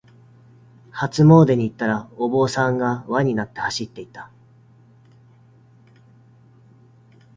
[0.91, 4.31] 初詣に行ったら、お坊さんが輪になって走っていた。